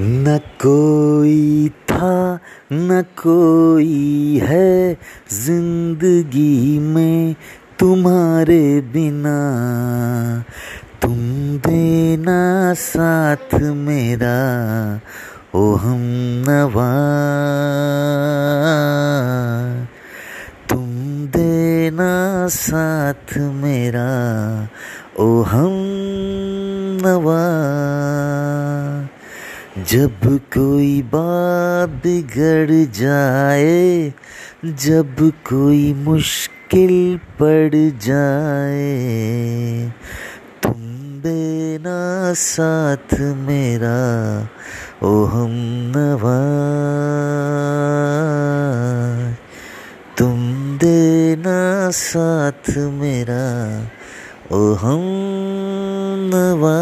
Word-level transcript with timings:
न 0.00 0.38
कोई 0.38 1.68
था, 1.68 2.38
न 2.72 3.02
कोई 3.02 4.40
है 4.42 4.98
ज़िंदगी 5.32 6.78
में 6.78 7.34
तुम्हारे 7.78 8.80
बिना। 8.80 9.38
तुम 11.02 11.18
देना 11.58 12.74
साथ 12.74 13.54
मेरा, 13.60 15.00
ओ 15.54 15.74
हम 15.74 15.98
नवा। 16.48 16.90
तुम 20.70 20.86
देना 21.26 22.46
साथ 22.48 23.38
मेरा, 23.38 24.68
ओ 25.18 25.42
हम 25.42 25.72
नवा। 27.02 28.03
जब 29.90 30.20
कोई 30.54 31.02
बात 31.02 31.88
बिगड़ 32.02 32.70
जाए, 32.92 34.12
जब 34.64 35.16
कोई 35.44 35.92
मुश्किल 35.94 36.94
पड़ 37.42 37.74
जाए, 38.06 38.92
तुम 40.62 40.80
देना 41.20 42.32
साथ 42.32 43.14
मेरा 43.20 43.98
ओ 45.02 45.24
हम 45.24 45.50
नवा 45.96 46.38
तुम 50.18 50.38
देना 50.78 51.90
साथ 51.90 52.70
मेरा 52.76 53.44
ओ 54.52 54.72
हम 54.74 55.02
नवा 56.34 56.78